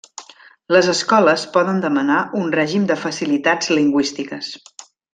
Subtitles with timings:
[0.75, 4.53] Les escoles poden demanar un règim de facilitats lingüístiques.